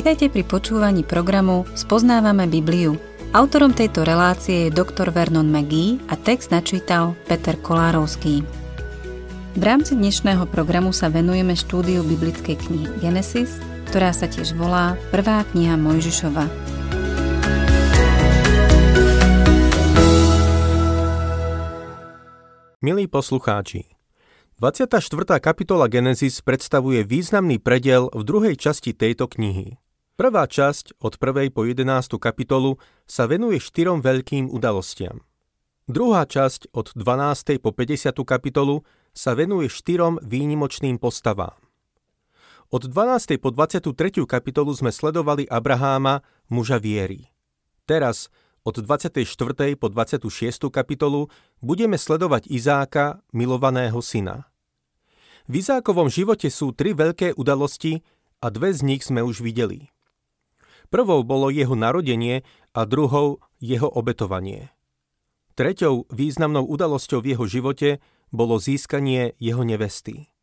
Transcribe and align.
Vitajte 0.00 0.32
pri 0.32 0.48
počúvaní 0.48 1.04
programu 1.04 1.68
Spoznávame 1.76 2.48
Bibliu. 2.48 2.96
Autorom 3.36 3.76
tejto 3.76 4.00
relácie 4.00 4.64
je 4.64 4.72
dr. 4.72 5.12
Vernon 5.12 5.44
McGee 5.44 6.00
a 6.08 6.16
text 6.16 6.48
načítal 6.48 7.12
Peter 7.28 7.52
Kolárovský. 7.60 8.40
V 9.52 9.60
rámci 9.60 10.00
dnešného 10.00 10.48
programu 10.48 10.96
sa 10.96 11.12
venujeme 11.12 11.52
štúdiu 11.52 12.00
biblickej 12.00 12.56
knihy 12.56 12.88
Genesis, 13.04 13.60
ktorá 13.92 14.16
sa 14.16 14.24
tiež 14.24 14.56
volá 14.56 14.96
Prvá 15.12 15.44
kniha 15.52 15.76
Mojžišova. 15.76 16.48
Milí 22.80 23.04
poslucháči, 23.04 23.84
24. 24.56 24.96
kapitola 25.44 25.92
Genesis 25.92 26.40
predstavuje 26.40 27.04
významný 27.04 27.60
prediel 27.60 28.08
v 28.16 28.24
druhej 28.24 28.56
časti 28.56 28.96
tejto 28.96 29.28
knihy. 29.28 29.76
Prvá 30.20 30.44
časť 30.44 31.00
od 31.00 31.16
1. 31.16 31.48
po 31.48 31.64
11. 31.64 32.20
kapitolu 32.20 32.76
sa 33.08 33.24
venuje 33.24 33.56
štyrom 33.56 34.04
veľkým 34.04 34.52
udalostiam. 34.52 35.24
Druhá 35.88 36.28
časť 36.28 36.76
od 36.76 36.92
12. 36.92 37.56
po 37.56 37.72
50. 37.72 38.20
kapitolu 38.28 38.84
sa 39.16 39.32
venuje 39.32 39.72
štyrom 39.72 40.20
výnimočným 40.20 41.00
postavám. 41.00 41.56
Od 42.68 42.84
12. 42.84 43.40
po 43.40 43.48
23. 43.48 43.96
kapitolu 44.28 44.76
sme 44.76 44.92
sledovali 44.92 45.48
Abraháma, 45.48 46.20
muža 46.52 46.76
viery. 46.76 47.32
Teraz 47.88 48.28
od 48.60 48.76
24. 48.76 49.24
po 49.80 49.88
26. 49.88 50.28
kapitolu 50.68 51.32
budeme 51.64 51.96
sledovať 51.96 52.44
Izáka, 52.52 53.24
milovaného 53.32 54.04
syna. 54.04 54.52
V 55.48 55.64
Izákovom 55.64 56.12
živote 56.12 56.52
sú 56.52 56.76
tri 56.76 56.92
veľké 56.92 57.40
udalosti 57.40 58.04
a 58.44 58.52
dve 58.52 58.76
z 58.76 58.84
nich 58.84 59.00
sme 59.00 59.24
už 59.24 59.40
videli. 59.40 59.88
Prvou 60.90 61.22
bolo 61.22 61.54
jeho 61.54 61.78
narodenie 61.78 62.42
a 62.74 62.82
druhou 62.82 63.38
jeho 63.62 63.86
obetovanie. 63.86 64.74
Treťou 65.54 66.10
významnou 66.10 66.66
udalosťou 66.66 67.22
v 67.22 67.38
jeho 67.38 67.46
živote 67.46 68.02
bolo 68.34 68.58
získanie 68.58 69.38
jeho 69.38 69.62
nevesty. 69.62 70.34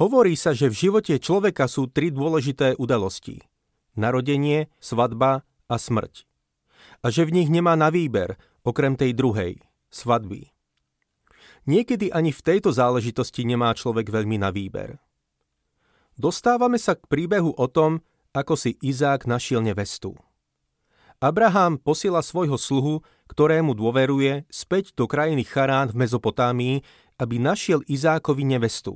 Hovorí 0.00 0.40
sa, 0.40 0.56
že 0.56 0.72
v 0.72 0.88
živote 0.88 1.20
človeka 1.20 1.68
sú 1.68 1.90
tri 1.90 2.08
dôležité 2.08 2.80
udalosti. 2.80 3.44
Narodenie, 3.92 4.72
svadba 4.80 5.44
a 5.68 5.76
smrť. 5.76 6.24
A 7.04 7.12
že 7.12 7.28
v 7.28 7.34
nich 7.36 7.52
nemá 7.52 7.76
na 7.76 7.92
výber, 7.92 8.40
okrem 8.64 8.96
tej 8.96 9.12
druhej, 9.12 9.60
svadby. 9.92 10.48
Niekedy 11.68 12.08
ani 12.08 12.32
v 12.32 12.40
tejto 12.40 12.72
záležitosti 12.72 13.44
nemá 13.44 13.74
človek 13.76 14.08
veľmi 14.08 14.40
na 14.40 14.48
výber. 14.48 14.96
Dostávame 16.16 16.80
sa 16.80 16.96
k 16.96 17.04
príbehu 17.04 17.52
o 17.52 17.66
tom, 17.68 18.00
ako 18.32 18.54
si 18.56 18.76
Izák 18.80 19.24
našiel 19.24 19.64
nevestu. 19.64 20.16
Abraham 21.18 21.82
posiela 21.82 22.22
svojho 22.22 22.54
sluhu, 22.54 23.02
ktorému 23.26 23.74
dôveruje, 23.74 24.46
späť 24.46 24.94
do 24.94 25.10
krajiny 25.10 25.42
Charán 25.42 25.90
v 25.90 26.06
Mezopotámii, 26.06 26.86
aby 27.18 27.42
našiel 27.42 27.82
Izákovi 27.90 28.46
nevestu. 28.46 28.94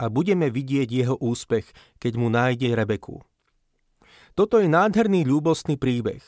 A 0.00 0.08
budeme 0.08 0.48
vidieť 0.48 0.88
jeho 0.88 1.16
úspech, 1.20 1.68
keď 2.00 2.12
mu 2.16 2.32
nájde 2.32 2.72
Rebeku. 2.72 3.20
Toto 4.36 4.60
je 4.60 4.68
nádherný 4.68 5.24
ľúbostný 5.24 5.76
príbeh. 5.80 6.20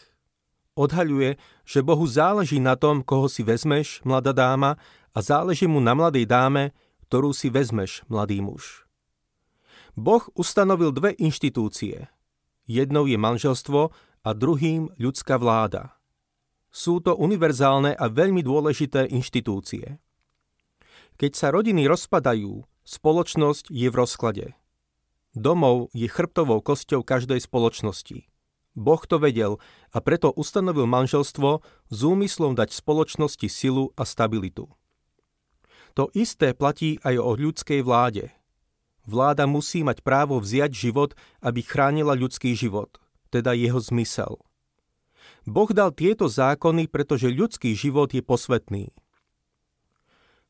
Odhaľuje, 0.76 1.36
že 1.68 1.84
Bohu 1.84 2.04
záleží 2.08 2.60
na 2.60 2.76
tom, 2.76 3.04
koho 3.04 3.28
si 3.28 3.44
vezmeš, 3.44 4.00
mladá 4.04 4.32
dáma, 4.32 4.80
a 5.12 5.18
záleží 5.20 5.68
mu 5.68 5.80
na 5.80 5.92
mladej 5.96 6.24
dáme, 6.24 6.72
ktorú 7.08 7.32
si 7.32 7.48
vezmeš, 7.52 8.04
mladý 8.08 8.44
muž. 8.44 8.87
Boh 9.98 10.22
ustanovil 10.38 10.94
dve 10.94 11.10
inštitúcie. 11.18 12.06
Jednou 12.70 13.10
je 13.10 13.18
manželstvo 13.18 13.90
a 14.22 14.30
druhým 14.30 14.94
ľudská 14.94 15.42
vláda. 15.42 15.98
Sú 16.70 17.02
to 17.02 17.18
univerzálne 17.18 17.98
a 17.98 18.06
veľmi 18.06 18.46
dôležité 18.46 19.10
inštitúcie. 19.10 19.98
Keď 21.18 21.32
sa 21.34 21.50
rodiny 21.50 21.90
rozpadajú, 21.90 22.62
spoločnosť 22.86 23.74
je 23.74 23.88
v 23.90 23.98
rozklade. 23.98 24.46
Domov 25.34 25.90
je 25.90 26.06
chrbtovou 26.06 26.62
kosťou 26.62 27.02
každej 27.02 27.42
spoločnosti. 27.42 28.30
Boh 28.78 29.02
to 29.02 29.18
vedel 29.18 29.58
a 29.90 29.98
preto 29.98 30.30
ustanovil 30.30 30.86
manželstvo 30.86 31.58
s 31.90 31.98
úmyslom 32.06 32.54
dať 32.54 32.70
spoločnosti 32.70 33.50
silu 33.50 33.90
a 33.98 34.06
stabilitu. 34.06 34.70
To 35.98 36.06
isté 36.14 36.54
platí 36.54 37.02
aj 37.02 37.18
o 37.18 37.34
ľudskej 37.34 37.82
vláde. 37.82 38.30
Vláda 39.08 39.48
musí 39.48 39.80
mať 39.80 40.04
právo 40.04 40.36
vziať 40.36 40.68
život, 40.68 41.16
aby 41.40 41.64
chránila 41.64 42.12
ľudský 42.12 42.52
život, 42.52 43.00
teda 43.32 43.56
jeho 43.56 43.80
zmysel. 43.80 44.36
Boh 45.48 45.72
dal 45.72 45.96
tieto 45.96 46.28
zákony, 46.28 46.92
pretože 46.92 47.32
ľudský 47.32 47.72
život 47.72 48.12
je 48.12 48.20
posvetný. 48.20 48.92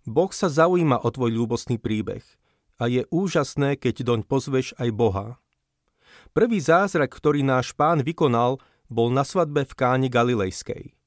Boh 0.02 0.34
sa 0.34 0.50
zaujíma 0.50 1.06
o 1.06 1.08
tvoj 1.14 1.30
ľúbostný 1.38 1.78
príbeh 1.78 2.26
a 2.82 2.90
je 2.90 3.06
úžasné, 3.14 3.78
keď 3.78 4.02
doň 4.02 4.20
pozveš 4.26 4.74
aj 4.74 4.90
Boha. 4.90 5.38
Prvý 6.34 6.58
zázrak, 6.58 7.14
ktorý 7.14 7.46
náš 7.46 7.78
pán 7.78 8.02
vykonal, 8.02 8.58
bol 8.90 9.14
na 9.14 9.22
svadbe 9.22 9.70
v 9.70 9.72
Káne 9.78 10.10
Galilejskej. 10.10 10.98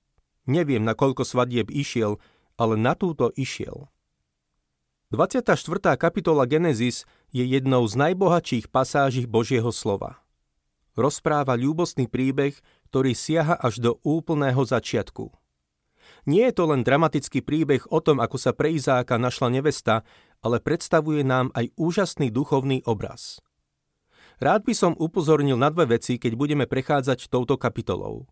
Neviem, 0.47 0.87
na 0.87 0.95
koľko 0.95 1.27
svadieb 1.27 1.67
išiel, 1.67 2.15
ale 2.55 2.79
na 2.79 2.95
túto 2.95 3.27
išiel. 3.35 3.91
24. 5.11 5.99
kapitola 5.99 6.47
Genesis 6.47 7.03
je 7.35 7.43
jednou 7.43 7.83
z 7.83 7.99
najbohatších 7.99 8.71
pasáží 8.71 9.27
Božieho 9.27 9.67
slova. 9.75 10.23
Rozpráva 10.95 11.59
ľúbostný 11.59 12.07
príbeh, 12.07 12.55
ktorý 12.87 13.11
siaha 13.11 13.59
až 13.59 13.83
do 13.83 13.91
úplného 14.07 14.63
začiatku. 14.63 15.35
Nie 16.31 16.47
je 16.47 16.55
to 16.55 16.63
len 16.71 16.87
dramatický 16.87 17.43
príbeh 17.43 17.91
o 17.91 17.99
tom, 17.99 18.23
ako 18.23 18.39
sa 18.39 18.55
pre 18.55 18.71
Izáka 18.71 19.19
našla 19.19 19.51
nevesta, 19.51 20.07
ale 20.39 20.63
predstavuje 20.63 21.27
nám 21.27 21.51
aj 21.59 21.75
úžasný 21.75 22.31
duchovný 22.31 22.79
obraz. 22.87 23.43
Rád 24.39 24.63
by 24.63 24.71
som 24.71 24.95
upozornil 24.95 25.59
na 25.59 25.75
dve 25.75 25.99
veci, 25.99 26.23
keď 26.23 26.39
budeme 26.39 26.71
prechádzať 26.71 27.27
touto 27.27 27.59
kapitolou. 27.59 28.31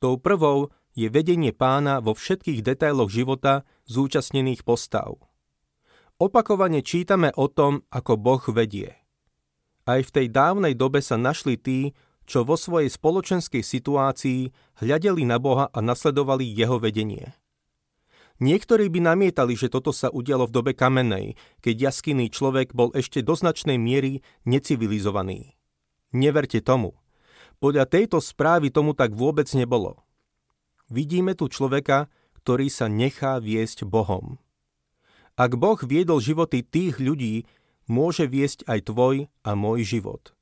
Tou 0.00 0.16
prvou 0.16 0.72
je 0.96 1.12
vedenie 1.12 1.52
pána 1.52 2.00
vo 2.00 2.16
všetkých 2.16 2.64
detailoch 2.64 3.12
života 3.12 3.68
zúčastnených 3.84 4.64
postav– 4.64 5.20
Opakovane 6.20 6.84
čítame 6.84 7.32
o 7.32 7.48
tom, 7.48 7.80
ako 7.88 8.20
Boh 8.20 8.44
vedie. 8.52 8.92
Aj 9.88 10.04
v 10.04 10.10
tej 10.12 10.28
dávnej 10.28 10.76
dobe 10.76 11.00
sa 11.00 11.16
našli 11.16 11.56
tí, 11.56 11.96
čo 12.28 12.44
vo 12.44 12.60
svojej 12.60 12.92
spoločenskej 12.92 13.64
situácii 13.64 14.52
hľadeli 14.84 15.24
na 15.24 15.40
Boha 15.40 15.72
a 15.72 15.80
nasledovali 15.80 16.44
jeho 16.44 16.76
vedenie. 16.76 17.32
Niektorí 18.36 18.92
by 18.92 19.00
namietali, 19.00 19.56
že 19.56 19.72
toto 19.72 19.96
sa 19.96 20.12
udialo 20.12 20.44
v 20.44 20.54
dobe 20.60 20.72
kamenej, 20.76 21.40
keď 21.64 21.88
jaskinný 21.88 22.28
človek 22.28 22.76
bol 22.76 22.92
ešte 22.92 23.24
do 23.24 23.32
značnej 23.32 23.80
miery 23.80 24.20
necivilizovaný. 24.44 25.56
Neverte 26.12 26.60
tomu. 26.60 27.00
Podľa 27.64 27.88
tejto 27.88 28.20
správy 28.20 28.68
tomu 28.68 28.92
tak 28.92 29.16
vôbec 29.16 29.48
nebolo. 29.56 30.04
Vidíme 30.92 31.32
tu 31.32 31.48
človeka, 31.48 32.12
ktorý 32.44 32.68
sa 32.68 32.92
nechá 32.92 33.40
viesť 33.40 33.88
Bohom. 33.88 34.36
Ak 35.40 35.56
Boh 35.56 35.80
viedol 35.80 36.20
životy 36.20 36.60
tých 36.60 37.00
ľudí, 37.00 37.48
môže 37.88 38.28
viesť 38.28 38.68
aj 38.68 38.92
tvoj 38.92 39.32
a 39.40 39.50
môj 39.56 39.88
život. 39.88 40.36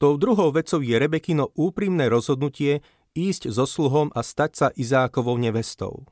Tou 0.00 0.16
druhou 0.16 0.48
vecou 0.48 0.80
je 0.80 0.96
Rebekino 0.96 1.52
úprimné 1.52 2.08
rozhodnutie 2.08 2.80
ísť 3.12 3.52
so 3.52 3.68
sluhom 3.68 4.08
a 4.16 4.24
stať 4.24 4.50
sa 4.56 4.68
Izákovou 4.72 5.36
nevestou. 5.36 6.08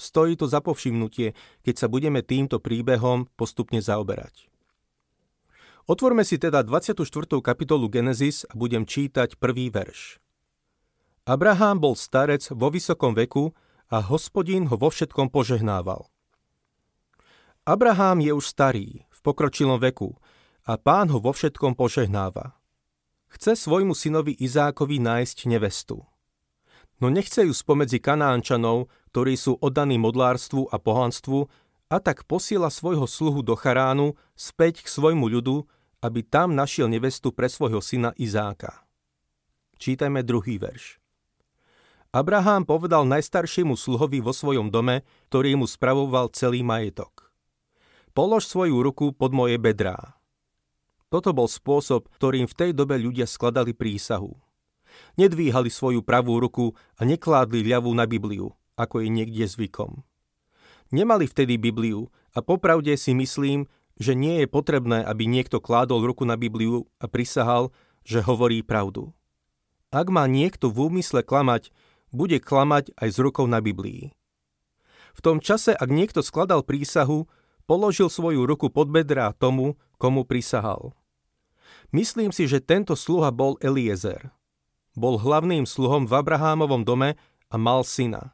Stojí 0.00 0.40
to 0.40 0.48
za 0.48 0.64
povšimnutie, 0.64 1.36
keď 1.60 1.74
sa 1.76 1.86
budeme 1.92 2.24
týmto 2.24 2.64
príbehom 2.64 3.28
postupne 3.36 3.84
zaoberať. 3.84 4.48
Otvorme 5.84 6.24
si 6.24 6.40
teda 6.40 6.64
24. 6.64 6.96
kapitolu 7.44 7.92
Genesis 7.92 8.48
a 8.48 8.56
budem 8.56 8.88
čítať 8.88 9.36
prvý 9.36 9.68
verš. 9.68 10.16
Abraham 11.28 11.76
bol 11.76 11.92
starec 11.92 12.48
vo 12.56 12.72
vysokom 12.72 13.12
veku 13.12 13.52
a 13.92 14.00
hospodín 14.00 14.72
ho 14.72 14.80
vo 14.80 14.88
všetkom 14.88 15.28
požehnával. 15.28 16.11
Abraham 17.62 18.18
je 18.18 18.34
už 18.34 18.58
starý, 18.58 19.06
v 19.06 19.18
pokročilom 19.22 19.78
veku 19.78 20.18
a 20.66 20.74
pán 20.74 21.06
ho 21.14 21.22
vo 21.22 21.30
všetkom 21.30 21.78
požehnáva. 21.78 22.58
Chce 23.30 23.54
svojmu 23.54 23.94
synovi 23.94 24.34
Izákovi 24.34 24.98
nájsť 24.98 25.46
nevestu. 25.46 26.02
No 26.98 27.06
nechce 27.06 27.46
ju 27.46 27.54
spomedzi 27.54 28.02
Kanánčanov, 28.02 28.90
ktorí 29.14 29.38
sú 29.38 29.62
oddaní 29.62 29.94
modlárstvu 29.94 30.74
a 30.74 30.76
pohanstvu, 30.82 31.46
a 31.86 32.02
tak 32.02 32.26
posiela 32.26 32.66
svojho 32.66 33.06
sluhu 33.06 33.46
do 33.46 33.54
Charánu 33.54 34.18
späť 34.34 34.82
k 34.82 34.90
svojmu 34.90 35.30
ľudu, 35.30 35.62
aby 36.02 36.26
tam 36.26 36.58
našiel 36.58 36.90
nevestu 36.90 37.30
pre 37.30 37.46
svojho 37.46 37.78
syna 37.78 38.10
Izáka. 38.18 38.82
Čítajme 39.78 40.26
druhý 40.26 40.58
verš. 40.58 40.98
Abraham 42.10 42.66
povedal 42.66 43.06
najstaršiemu 43.06 43.78
sluhovi 43.78 44.18
vo 44.18 44.34
svojom 44.34 44.66
dome, 44.66 45.06
ktorý 45.30 45.54
mu 45.54 45.70
spravoval 45.70 46.34
celý 46.34 46.66
majetok 46.66 47.21
polož 48.12 48.48
svoju 48.48 48.80
ruku 48.84 49.12
pod 49.12 49.32
moje 49.32 49.56
bedrá. 49.56 50.16
Toto 51.12 51.36
bol 51.36 51.44
spôsob, 51.44 52.08
ktorým 52.16 52.48
v 52.48 52.56
tej 52.56 52.70
dobe 52.72 52.96
ľudia 52.96 53.28
skladali 53.28 53.76
prísahu. 53.76 54.32
Nedvíhali 55.20 55.68
svoju 55.68 56.00
pravú 56.00 56.40
ruku 56.40 56.72
a 56.96 57.04
nekládli 57.04 57.64
ľavú 57.64 57.92
na 57.92 58.08
Bibliu, 58.08 58.56
ako 58.76 59.04
je 59.04 59.08
niekde 59.12 59.44
zvykom. 59.44 60.04
Nemali 60.92 61.24
vtedy 61.24 61.56
Bibliu 61.56 62.08
a 62.36 62.44
popravde 62.44 62.92
si 63.00 63.16
myslím, 63.16 63.68
že 63.96 64.16
nie 64.16 64.44
je 64.44 64.48
potrebné, 64.48 65.04
aby 65.04 65.28
niekto 65.28 65.60
kládol 65.60 66.04
ruku 66.04 66.24
na 66.24 66.36
Bibliu 66.36 66.88
a 67.00 67.08
prisahal, 67.08 67.72
že 68.04 68.24
hovorí 68.24 68.64
pravdu. 68.64 69.12
Ak 69.92 70.08
má 70.08 70.24
niekto 70.24 70.72
v 70.72 70.88
úmysle 70.88 71.20
klamať, 71.20 71.68
bude 72.12 72.40
klamať 72.40 72.92
aj 72.96 73.08
s 73.08 73.18
rukou 73.20 73.44
na 73.44 73.60
Biblii. 73.60 74.12
V 75.12 75.20
tom 75.20 75.44
čase, 75.44 75.76
ak 75.76 75.92
niekto 75.92 76.24
skladal 76.24 76.64
prísahu, 76.64 77.28
položil 77.64 78.12
svoju 78.12 78.46
ruku 78.46 78.68
pod 78.68 78.88
bedrá 78.90 79.32
tomu, 79.32 79.78
komu 79.98 80.26
prisahal. 80.26 80.92
Myslím 81.92 82.32
si, 82.32 82.48
že 82.48 82.64
tento 82.64 82.96
sluha 82.96 83.28
bol 83.28 83.60
Eliezer. 83.60 84.32
Bol 84.96 85.20
hlavným 85.20 85.68
sluhom 85.68 86.08
v 86.08 86.12
Abrahámovom 86.20 86.84
dome 86.84 87.20
a 87.52 87.56
mal 87.60 87.84
syna. 87.84 88.32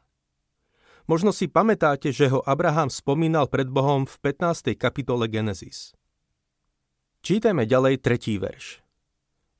Možno 1.09 1.33
si 1.33 1.49
pamätáte, 1.49 2.13
že 2.13 2.29
ho 2.29 2.45
Abraham 2.45 2.87
spomínal 2.93 3.49
pred 3.49 3.65
Bohom 3.65 4.05
v 4.05 4.15
15. 4.21 4.77
kapitole 4.77 5.25
Genesis. 5.25 5.97
Čítajme 7.25 7.65
ďalej 7.65 7.99
tretí 7.99 8.37
verš. 8.37 8.85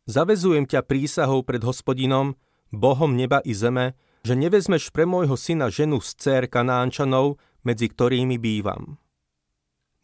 Zavezujem 0.05 0.69
ťa 0.69 0.85
prísahou 0.85 1.41
pred 1.43 1.65
hospodinom, 1.65 2.37
Bohom 2.69 3.17
neba 3.17 3.41
i 3.41 3.57
zeme, 3.57 3.97
že 4.21 4.37
nevezmeš 4.37 4.93
pre 4.93 5.09
môjho 5.09 5.33
syna 5.33 5.73
ženu 5.73 5.99
z 5.99 6.15
dcer 6.21 6.43
Kanánčanov, 6.47 7.41
medzi 7.65 7.89
ktorými 7.89 8.37
bývam. 8.37 9.01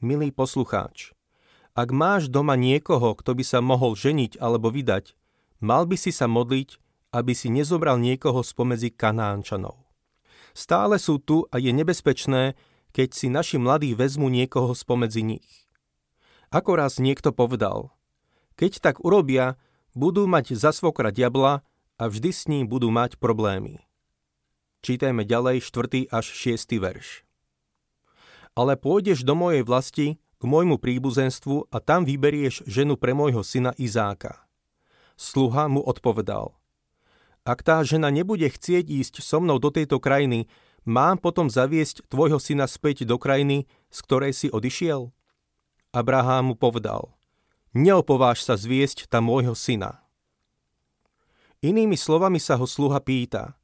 Milý 0.04 0.28
poslucháč, 0.36 1.16
ak 1.72 1.96
máš 1.96 2.28
doma 2.28 2.60
niekoho, 2.60 3.16
kto 3.16 3.32
by 3.32 3.44
sa 3.48 3.64
mohol 3.64 3.96
ženiť 3.96 4.44
alebo 4.44 4.68
vydať, 4.68 5.16
mal 5.64 5.88
by 5.88 5.96
si 5.96 6.12
sa 6.12 6.28
modliť, 6.28 6.80
aby 7.16 7.32
si 7.32 7.48
nezobral 7.48 7.96
niekoho 8.04 8.44
spomedzi 8.44 8.92
Kanánčanov. 8.92 9.80
Stále 10.52 11.00
sú 11.00 11.20
tu 11.20 11.48
a 11.48 11.60
je 11.64 11.72
nebezpečné, 11.72 12.60
keď 12.92 13.10
si 13.12 13.32
naši 13.32 13.56
mladí 13.56 13.96
vezmu 13.96 14.28
niekoho 14.28 14.76
spomedzi 14.76 15.24
nich. 15.24 15.68
Ako 16.52 16.76
raz 16.80 17.00
niekto 17.00 17.32
povedal, 17.32 17.96
keď 18.60 18.84
tak 18.84 19.04
urobia, 19.04 19.60
budú 19.96 20.28
mať 20.28 20.60
za 20.60 20.76
svokra 20.76 21.12
diabla 21.12 21.64
a 21.96 22.04
vždy 22.08 22.32
s 22.36 22.48
ním 22.52 22.68
budú 22.68 22.92
mať 22.92 23.16
problémy. 23.16 23.84
Čítajme 24.84 25.24
ďalej 25.24 25.64
4. 25.64 26.12
až 26.12 26.26
6. 26.36 26.84
verš. 26.84 27.25
Ale 28.56 28.80
pôjdeš 28.80 29.28
do 29.28 29.36
mojej 29.36 29.68
vlasti, 29.68 30.08
k 30.40 30.44
môjmu 30.44 30.80
príbuzenstvu 30.80 31.72
a 31.72 31.78
tam 31.80 32.04
vyberieš 32.04 32.68
ženu 32.68 33.00
pre 33.00 33.16
môjho 33.16 33.44
syna 33.44 33.72
Izáka. 33.76 34.44
Sluha 35.16 35.72
mu 35.72 35.80
odpovedal. 35.80 36.56
Ak 37.48 37.62
tá 37.62 37.80
žena 37.86 38.12
nebude 38.12 38.50
chcieť 38.50 38.90
ísť 38.90 39.24
so 39.24 39.40
mnou 39.40 39.62
do 39.62 39.72
tejto 39.72 40.02
krajiny, 40.02 40.52
mám 40.84 41.22
potom 41.22 41.48
zaviesť 41.48 42.10
tvojho 42.10 42.42
syna 42.42 42.68
späť 42.68 43.06
do 43.08 43.16
krajiny, 43.16 43.70
z 43.94 43.98
ktorej 44.02 44.34
si 44.36 44.48
odišiel? 44.52 45.14
Abraham 45.96 46.52
mu 46.52 46.56
povedal. 46.58 47.16
Neopováž 47.72 48.44
sa 48.44 48.60
zviesť 48.60 49.08
tam 49.08 49.32
môjho 49.32 49.56
syna. 49.56 50.04
Inými 51.64 51.96
slovami 51.96 52.40
sa 52.40 52.60
ho 52.60 52.68
sluha 52.68 53.00
pýta. 53.00 53.56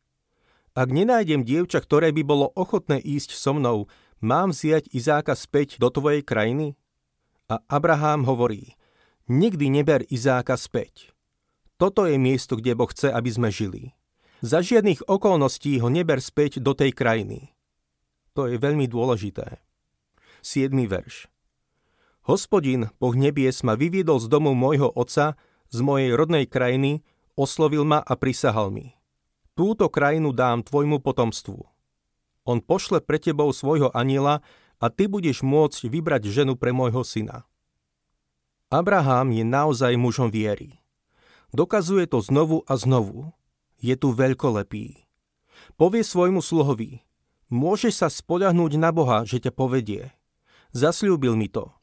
Ak 0.71 0.87
nenájdem 0.87 1.43
dievča, 1.43 1.83
ktoré 1.83 2.15
by 2.15 2.23
bolo 2.23 2.47
ochotné 2.55 2.95
ísť 3.03 3.35
so 3.35 3.51
mnou, 3.51 3.91
mám 4.21 4.55
vziať 4.55 4.93
Izáka 4.93 5.35
späť 5.35 5.81
do 5.81 5.89
tvojej 5.89 6.21
krajiny? 6.21 6.79
A 7.51 7.59
Abraham 7.67 8.23
hovorí, 8.23 8.79
nikdy 9.27 9.67
neber 9.67 10.07
Izáka 10.07 10.55
späť. 10.55 11.11
Toto 11.81 12.05
je 12.05 12.15
miesto, 12.15 12.55
kde 12.55 12.77
Boh 12.77 12.87
chce, 12.87 13.09
aby 13.09 13.29
sme 13.33 13.49
žili. 13.49 13.97
Za 14.45 14.61
žiadnych 14.61 15.05
okolností 15.09 15.81
ho 15.81 15.89
neber 15.89 16.21
späť 16.21 16.61
do 16.61 16.77
tej 16.77 16.93
krajiny. 16.93 17.53
To 18.37 18.47
je 18.47 18.55
veľmi 18.55 18.85
dôležité. 18.85 19.59
7. 20.41 20.73
verš. 20.89 21.29
Hospodin, 22.25 22.93
Boh 23.01 23.17
nebies, 23.17 23.65
ma 23.65 23.73
vyviedol 23.73 24.21
z 24.21 24.29
domu 24.29 24.53
môjho 24.53 24.93
otca, 24.93 25.37
z 25.73 25.79
mojej 25.81 26.13
rodnej 26.13 26.45
krajiny, 26.45 27.01
oslovil 27.33 27.81
ma 27.81 28.01
a 28.01 28.13
prisahal 28.13 28.69
mi. 28.69 28.93
Túto 29.57 29.89
krajinu 29.89 30.31
dám 30.31 30.61
tvojmu 30.61 31.01
potomstvu. 31.01 31.65
On 32.47 32.57
pošle 32.57 33.01
pre 33.05 33.21
tebou 33.21 33.53
svojho 33.53 33.93
aniela 33.93 34.41
a 34.81 34.89
ty 34.89 35.05
budeš 35.05 35.45
môcť 35.45 35.85
vybrať 35.85 36.25
ženu 36.29 36.57
pre 36.57 36.73
môjho 36.73 37.05
syna. 37.05 37.45
Abraham 38.71 39.29
je 39.35 39.43
naozaj 39.45 39.93
mužom 39.99 40.31
viery. 40.31 40.81
Dokazuje 41.51 42.07
to 42.07 42.23
znovu 42.23 42.63
a 42.65 42.79
znovu. 42.79 43.35
Je 43.77 43.93
tu 43.99 44.15
veľkolepý. 44.15 45.03
Povie 45.75 46.01
svojmu 46.01 46.39
sluhovi, 46.39 47.03
môžeš 47.51 47.93
sa 48.01 48.07
spoľahnúť 48.07 48.79
na 48.79 48.89
Boha, 48.95 49.27
že 49.27 49.43
ťa 49.43 49.51
povedie. 49.51 50.15
Zasľúbil 50.71 51.35
mi 51.35 51.51
to. 51.51 51.75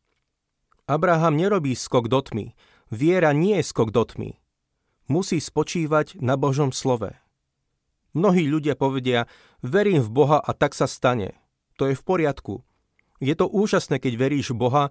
Abraham 0.88 1.37
nerobí 1.37 1.76
skok 1.76 2.08
do 2.08 2.25
tmy. 2.25 2.56
Viera 2.88 3.37
nie 3.37 3.60
je 3.60 3.69
skok 3.69 3.93
do 3.93 4.08
tmy. 4.08 4.40
Musí 5.12 5.37
spočívať 5.37 6.16
na 6.25 6.40
Božom 6.40 6.72
slove. 6.72 7.12
Mnohí 8.19 8.50
ľudia 8.50 8.75
povedia, 8.75 9.31
verím 9.62 10.03
v 10.03 10.11
Boha 10.11 10.43
a 10.43 10.50
tak 10.50 10.75
sa 10.75 10.91
stane. 10.91 11.38
To 11.79 11.87
je 11.87 11.94
v 11.94 12.03
poriadku. 12.03 12.67
Je 13.23 13.31
to 13.38 13.47
úžasné, 13.47 14.03
keď 14.03 14.19
veríš 14.19 14.50
v 14.50 14.67
Boha, 14.67 14.85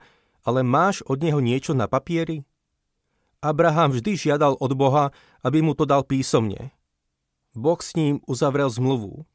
ale 0.47 0.63
máš 0.63 1.03
od 1.03 1.19
Neho 1.19 1.43
niečo 1.43 1.75
na 1.75 1.91
papieri? 1.91 2.47
Abraham 3.43 3.91
vždy 3.91 4.15
žiadal 4.15 4.55
od 4.55 4.71
Boha, 4.79 5.11
aby 5.43 5.59
mu 5.59 5.75
to 5.75 5.83
dal 5.83 6.07
písomne. 6.07 6.71
Boh 7.51 7.83
s 7.83 7.99
ním 7.99 8.23
uzavrel 8.31 8.71
zmluvu. 8.71 9.27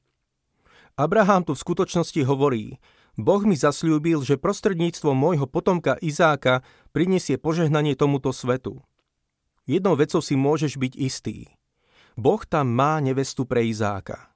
Abraham 0.97 1.45
tu 1.45 1.53
v 1.53 1.61
skutočnosti 1.61 2.21
hovorí, 2.25 2.81
Boh 3.21 3.45
mi 3.45 3.61
zasľúbil, 3.61 4.25
že 4.25 4.41
prostredníctvom 4.41 5.13
môjho 5.13 5.45
potomka 5.45 6.01
Izáka 6.01 6.65
prinesie 6.97 7.37
požehnanie 7.37 7.93
tomuto 7.93 8.33
svetu. 8.33 8.81
Jednou 9.69 10.01
vecou 10.01 10.25
si 10.25 10.33
môžeš 10.33 10.81
byť 10.81 10.93
istý– 10.97 11.37
Boh 12.17 12.43
tam 12.45 12.73
má 12.73 13.01
nevestu 13.01 13.49
pre 13.49 13.65
Izáka. 13.65 14.33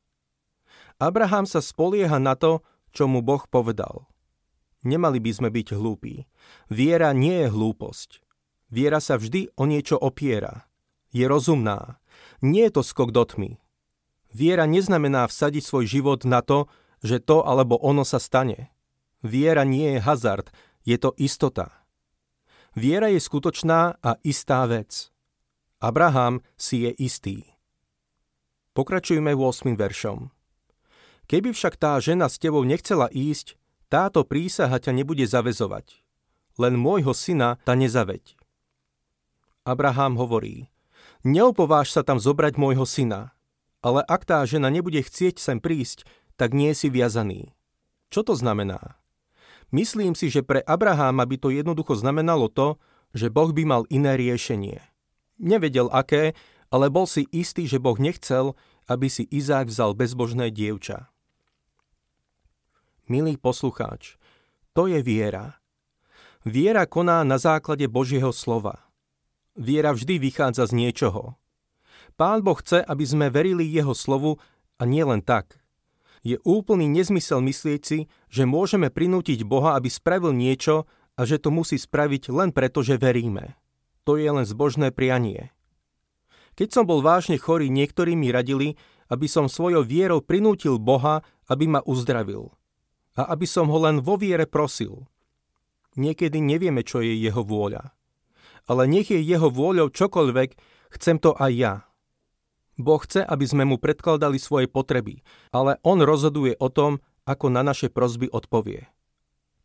Abraham 0.96 1.44
sa 1.44 1.60
spolieha 1.60 2.16
na 2.16 2.32
to, 2.32 2.64
čo 2.92 3.04
mu 3.04 3.20
Boh 3.20 3.44
povedal. 3.44 4.08
Nemali 4.86 5.20
by 5.20 5.30
sme 5.34 5.48
byť 5.52 5.76
hlúpi. 5.76 6.24
Viera 6.72 7.12
nie 7.12 7.44
je 7.44 7.48
hlúposť. 7.52 8.22
Viera 8.72 9.02
sa 9.02 9.20
vždy 9.20 9.52
o 9.58 9.68
niečo 9.68 9.98
opiera. 9.98 10.70
Je 11.12 11.28
rozumná. 11.28 12.00
Nie 12.40 12.70
je 12.70 12.80
to 12.80 12.82
skok 12.86 13.12
do 13.12 13.26
tmy. 13.26 13.60
Viera 14.32 14.64
neznamená 14.68 15.26
vsadiť 15.26 15.64
svoj 15.64 15.84
život 15.88 16.20
na 16.24 16.40
to, 16.40 16.68
že 17.00 17.24
to 17.24 17.44
alebo 17.44 17.76
ono 17.80 18.04
sa 18.04 18.20
stane. 18.20 18.72
Viera 19.24 19.64
nie 19.64 19.96
je 19.96 20.04
hazard, 20.04 20.52
je 20.84 20.96
to 21.00 21.16
istota. 21.16 21.72
Viera 22.76 23.08
je 23.08 23.20
skutočná 23.20 23.96
a 24.00 24.10
istá 24.20 24.68
vec. 24.68 25.08
Abraham 25.80 26.44
si 26.60 26.84
je 26.84 26.92
istý. 27.00 27.55
Pokračujme 28.76 29.32
8. 29.32 29.72
veršom. 29.72 30.28
Keby 31.32 31.56
však 31.56 31.80
tá 31.80 31.96
žena 31.96 32.28
s 32.28 32.36
tebou 32.36 32.60
nechcela 32.60 33.08
ísť, 33.08 33.56
táto 33.88 34.20
prísaha 34.20 34.76
ťa 34.76 34.92
nebude 34.92 35.24
zavezovať. 35.24 36.04
Len 36.60 36.76
môjho 36.76 37.16
syna 37.16 37.56
ta 37.64 37.72
nezaveď. 37.72 38.36
Abraham 39.64 40.20
hovorí, 40.20 40.68
neopováž 41.24 41.88
sa 41.88 42.04
tam 42.04 42.20
zobrať 42.20 42.60
môjho 42.60 42.84
syna, 42.84 43.32
ale 43.80 44.04
ak 44.04 44.28
tá 44.28 44.44
žena 44.44 44.68
nebude 44.68 45.00
chcieť 45.00 45.40
sem 45.40 45.56
prísť, 45.56 46.04
tak 46.36 46.52
nie 46.52 46.76
si 46.76 46.92
viazaný. 46.92 47.56
Čo 48.12 48.28
to 48.28 48.36
znamená? 48.36 49.00
Myslím 49.72 50.12
si, 50.12 50.28
že 50.28 50.44
pre 50.44 50.60
Abraháma 50.60 51.24
by 51.24 51.36
to 51.40 51.48
jednoducho 51.48 51.96
znamenalo 51.96 52.52
to, 52.52 52.76
že 53.16 53.32
Boh 53.32 53.56
by 53.56 53.64
mal 53.64 53.82
iné 53.88 54.20
riešenie. 54.20 54.84
Nevedel 55.40 55.88
aké, 55.88 56.36
ale 56.70 56.90
bol 56.90 57.06
si 57.06 57.26
istý, 57.30 57.66
že 57.70 57.82
Boh 57.82 57.96
nechcel, 57.98 58.58
aby 58.86 59.10
si 59.10 59.26
Izák 59.30 59.70
vzal 59.70 59.94
bezbožné 59.94 60.50
dievča. 60.54 61.10
Milý 63.06 63.38
poslucháč, 63.38 64.18
to 64.74 64.90
je 64.90 64.98
viera. 65.02 65.62
Viera 66.46 66.86
koná 66.86 67.22
na 67.22 67.38
základe 67.38 67.86
Božieho 67.86 68.30
slova. 68.34 68.86
Viera 69.58 69.94
vždy 69.94 70.18
vychádza 70.18 70.70
z 70.70 70.78
niečoho. 70.78 71.34
Pán 72.14 72.42
Boh 72.42 72.58
chce, 72.58 72.82
aby 72.82 73.04
sme 73.06 73.26
verili 73.30 73.66
Jeho 73.66 73.94
slovu 73.94 74.38
a 74.78 74.82
nie 74.84 75.02
len 75.02 75.24
tak. 75.24 75.58
Je 76.26 76.42
úplný 76.42 76.90
nezmysel 76.90 77.38
myslieť 77.40 77.80
si, 77.86 77.98
že 78.26 78.44
môžeme 78.44 78.90
prinútiť 78.90 79.46
Boha, 79.46 79.78
aby 79.78 79.86
spravil 79.86 80.34
niečo 80.34 80.90
a 81.14 81.22
že 81.22 81.38
to 81.38 81.54
musí 81.54 81.78
spraviť 81.78 82.28
len 82.34 82.50
preto, 82.50 82.82
že 82.82 82.98
veríme. 82.98 83.54
To 84.02 84.18
je 84.18 84.28
len 84.28 84.42
zbožné 84.42 84.90
prianie. 84.90 85.55
Keď 86.56 86.68
som 86.72 86.84
bol 86.88 87.04
vážne 87.04 87.36
chorý, 87.36 87.68
niektorí 87.68 88.16
mi 88.16 88.32
radili, 88.32 88.80
aby 89.12 89.28
som 89.28 89.46
svojou 89.46 89.84
vierou 89.84 90.24
prinútil 90.24 90.80
Boha, 90.80 91.20
aby 91.46 91.68
ma 91.68 91.84
uzdravil. 91.84 92.50
A 93.14 93.28
aby 93.36 93.44
som 93.44 93.68
ho 93.68 93.78
len 93.78 94.00
vo 94.00 94.16
viere 94.16 94.48
prosil. 94.48 95.04
Niekedy 95.96 96.40
nevieme, 96.40 96.80
čo 96.84 97.04
je 97.04 97.12
jeho 97.16 97.44
vôľa. 97.44 97.92
ale 98.66 98.90
nech 98.90 99.08
je 99.14 99.22
jeho 99.22 99.46
vôľou 99.46 99.94
čokoľvek, 99.94 100.50
chcem 100.98 101.16
to 101.22 101.38
aj 101.38 101.52
ja. 101.54 101.74
Boh 102.76 103.00
chce, 103.00 103.24
aby 103.24 103.46
sme 103.46 103.64
mu 103.64 103.80
predkladali 103.80 104.36
svoje 104.36 104.68
potreby, 104.68 105.24
ale 105.54 105.80
on 105.80 106.02
rozhoduje 106.02 106.58
o 106.60 106.68
tom, 106.68 107.00
ako 107.24 107.48
na 107.48 107.64
naše 107.64 107.88
prozby 107.88 108.28
odpovie. 108.28 108.90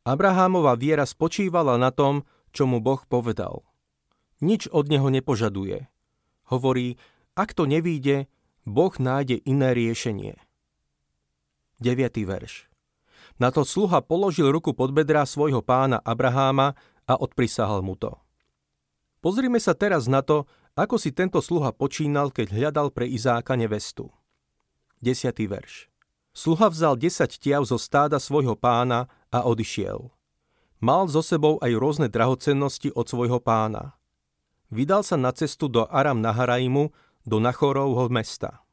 Abrahámova 0.07 0.73
viera 0.79 1.05
spočívala 1.05 1.77
na 1.77 1.91
tom, 1.91 2.25
čo 2.55 2.65
mu 2.65 2.81
Boh 2.81 3.01
povedal. 3.05 3.61
Nič 4.41 4.65
od 4.71 4.89
neho 4.89 5.11
nepožaduje. 5.13 5.85
Hovorí, 6.51 6.99
ak 7.31 7.55
to 7.55 7.63
nevíde, 7.63 8.27
Boh 8.67 8.91
nájde 8.91 9.39
iné 9.47 9.71
riešenie. 9.71 10.35
9. 11.79 11.95
verš 12.27 12.67
Na 13.39 13.55
to 13.55 13.63
sluha 13.63 14.03
položil 14.03 14.51
ruku 14.51 14.75
pod 14.75 14.91
bedrá 14.91 15.23
svojho 15.23 15.63
pána 15.63 16.03
Abraháma 16.03 16.75
a 17.07 17.15
odprisahal 17.15 17.79
mu 17.79 17.95
to. 17.95 18.19
Pozrime 19.23 19.63
sa 19.63 19.71
teraz 19.71 20.11
na 20.11 20.19
to, 20.19 20.43
ako 20.75 20.99
si 20.99 21.15
tento 21.15 21.39
sluha 21.39 21.71
počínal, 21.71 22.35
keď 22.35 22.51
hľadal 22.51 22.91
pre 22.91 23.07
Izáka 23.07 23.55
nevestu. 23.55 24.11
10. 24.99 25.31
verš 25.47 25.87
Sluha 26.35 26.67
vzal 26.67 26.99
10 26.99 27.31
tiav 27.39 27.63
zo 27.63 27.79
stáda 27.79 28.19
svojho 28.19 28.59
pána 28.59 29.07
a 29.31 29.47
odišiel. 29.47 30.11
Mal 30.83 31.07
so 31.07 31.23
sebou 31.23 31.59
aj 31.63 31.71
rôzne 31.79 32.07
drahocennosti 32.11 32.91
od 32.91 33.07
svojho 33.07 33.39
pána. 33.39 34.00
Vydal 34.71 35.03
sa 35.03 35.19
na 35.19 35.35
cestu 35.35 35.67
do 35.67 35.83
Aram 35.91 36.23
Naharaimu, 36.23 36.95
do 37.27 37.37
Nachorovho 37.43 38.07
mesta. 38.07 38.63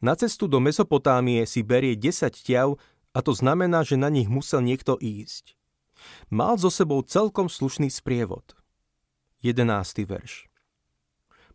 Na 0.00 0.16
cestu 0.16 0.48
do 0.48 0.56
Mesopotámie 0.56 1.44
si 1.44 1.60
berie 1.60 1.92
10 1.92 2.32
tiav 2.32 2.80
a 3.12 3.20
to 3.20 3.36
znamená, 3.36 3.84
že 3.84 4.00
na 4.00 4.08
nich 4.08 4.26
musel 4.26 4.64
niekto 4.64 4.96
ísť. 4.96 5.52
Mal 6.32 6.56
so 6.56 6.72
sebou 6.72 7.04
celkom 7.04 7.52
slušný 7.52 7.92
sprievod– 7.92 8.56
11. 9.44 10.08
verš. 10.08 10.48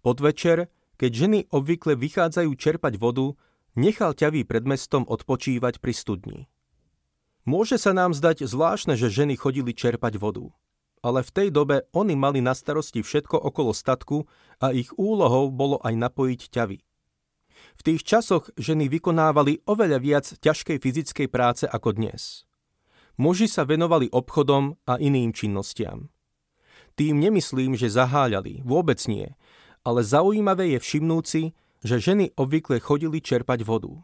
Podvečer, 0.05 0.69
keď 1.01 1.11
ženy 1.11 1.39
obvykle 1.49 1.97
vychádzajú 1.97 2.51
čerpať 2.53 3.01
vodu, 3.01 3.33
nechal 3.73 4.13
ťavý 4.13 4.45
pred 4.45 4.69
mestom 4.69 5.01
odpočívať 5.09 5.81
pri 5.81 5.93
studni. 5.97 6.39
Môže 7.49 7.81
sa 7.81 7.97
nám 7.97 8.13
zdať 8.13 8.45
zvláštne, 8.45 8.93
že 8.93 9.09
ženy 9.09 9.33
chodili 9.33 9.73
čerpať 9.73 10.21
vodu. 10.21 10.53
Ale 10.99 11.23
v 11.23 11.31
tej 11.31 11.47
dobe 11.55 11.87
oni 11.95 12.19
mali 12.19 12.43
na 12.43 12.51
starosti 12.51 12.99
všetko 12.99 13.39
okolo 13.39 13.71
statku 13.71 14.27
a 14.59 14.75
ich 14.75 14.91
úlohou 14.99 15.47
bolo 15.47 15.79
aj 15.79 15.95
napojiť 15.95 16.41
ťavy. 16.51 16.79
V 17.79 17.81
tých 17.83 18.03
časoch 18.03 18.51
ženy 18.59 18.91
vykonávali 18.91 19.63
oveľa 19.63 19.99
viac 20.03 20.25
ťažkej 20.27 20.77
fyzickej 20.83 21.27
práce 21.31 21.63
ako 21.63 21.95
dnes. 21.95 22.43
Muži 23.19 23.47
sa 23.51 23.63
venovali 23.67 24.11
obchodom 24.11 24.79
a 24.87 24.99
iným 24.99 25.31
činnostiam. 25.31 26.11
Tým 26.99 27.19
nemyslím, 27.19 27.79
že 27.79 27.91
zaháľali, 27.91 28.63
vôbec 28.67 28.99
nie, 29.07 29.31
ale 29.87 30.03
zaujímavé 30.03 30.75
je 30.75 30.79
všimnúci, 30.83 31.41
že 31.79 31.95
ženy 31.99 32.35
obvykle 32.35 32.83
chodili 32.83 33.23
čerpať 33.23 33.63
vodu. 33.63 34.03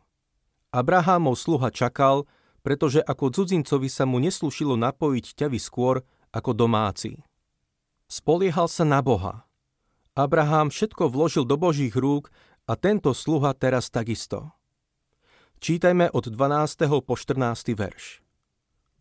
Abrahámov 0.71 1.35
sluha 1.35 1.71
čakal, 1.71 2.27
pretože 2.63 3.03
ako 3.03 3.31
cudzincovi 3.35 3.91
sa 3.91 4.07
mu 4.07 4.19
neslúšilo 4.23 4.79
napojiť 4.79 5.35
ťavy 5.35 5.59
skôr 5.59 6.07
ako 6.35 6.51
domáci. 6.51 7.23
Spoliehal 8.11 8.67
sa 8.67 8.83
na 8.83 8.99
Boha. 8.99 9.47
Abraham 10.11 10.67
všetko 10.67 11.07
vložil 11.07 11.47
do 11.47 11.55
Božích 11.55 11.95
rúk 11.95 12.27
a 12.67 12.75
tento 12.75 13.15
sluha 13.15 13.55
teraz 13.55 13.87
takisto. 13.87 14.51
Čítajme 15.63 16.11
od 16.11 16.27
12. 16.27 17.01
po 17.01 17.15
14. 17.15 17.71
verš. 17.73 18.19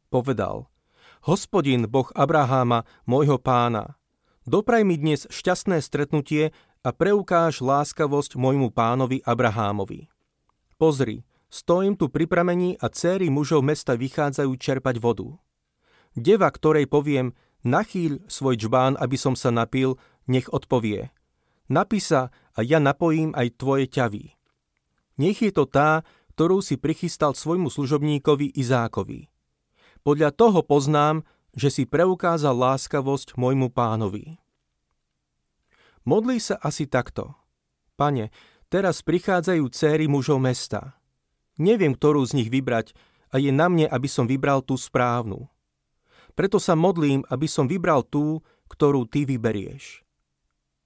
Povedal, 0.09 0.71
Hospodin, 1.27 1.91
Boh 1.91 2.07
Abraháma, 2.15 2.87
môjho 3.09 3.43
pána, 3.43 3.99
dopraj 4.47 4.87
mi 4.87 4.95
dnes 4.95 5.27
šťastné 5.27 5.83
stretnutie 5.83 6.55
a 6.85 6.89
preukáž 6.93 7.65
láskavosť 7.65 8.37
môjmu 8.37 8.71
pánovi 8.71 9.25
Abrahámovi. 9.25 10.07
Pozri, 10.77 11.25
stojím 11.49 11.97
tu 11.97 12.13
pri 12.13 12.29
pramení 12.29 12.77
a 12.77 12.93
céry 12.93 13.33
mužov 13.33 13.65
mesta 13.65 13.97
vychádzajú 13.97 14.53
čerpať 14.55 15.01
vodu. 15.01 15.35
Deva, 16.15 16.51
ktorej 16.51 16.87
poviem, 16.87 17.35
nachýľ 17.67 18.31
svoj 18.31 18.59
čbán, 18.59 18.95
aby 18.99 19.19
som 19.19 19.35
sa 19.35 19.51
napil, 19.51 19.99
nech 20.31 20.47
odpovie. 20.51 21.11
Napísa 21.67 22.31
a 22.55 22.61
ja 22.63 22.79
napojím 22.79 23.35
aj 23.35 23.59
tvoje 23.59 23.91
ťavy. 23.91 24.37
Nech 25.19 25.39
je 25.43 25.51
to 25.51 25.67
tá, 25.67 26.07
ktorú 26.35 26.63
si 26.63 26.75
prichystal 26.75 27.35
svojmu 27.35 27.71
služobníkovi 27.71 28.55
Izákovi. 28.59 29.31
Podľa 30.03 30.31
toho 30.35 30.61
poznám, 30.67 31.23
že 31.55 31.71
si 31.71 31.83
preukázal 31.87 32.53
láskavosť 32.53 33.39
môjmu 33.39 33.71
pánovi. 33.71 34.43
Modlí 36.05 36.37
sa 36.43 36.61
asi 36.61 36.85
takto. 36.85 37.33
Pane, 37.95 38.29
teraz 38.69 39.01
prichádzajú 39.07 39.65
céry 39.71 40.11
mužov 40.11 40.43
mesta. 40.43 40.99
Neviem, 41.57 41.95
ktorú 41.95 42.27
z 42.27 42.43
nich 42.43 42.51
vybrať 42.51 42.93
a 43.31 43.39
je 43.39 43.55
na 43.55 43.71
mne, 43.71 43.87
aby 43.87 44.11
som 44.11 44.27
vybral 44.27 44.61
tú 44.61 44.75
správnu. 44.75 45.47
Preto 46.35 46.59
sa 46.59 46.75
modlím, 46.75 47.23
aby 47.31 47.47
som 47.47 47.71
vybral 47.71 48.03
tú, 48.07 48.43
ktorú 48.67 49.07
ty 49.07 49.23
vyberieš. 49.23 50.03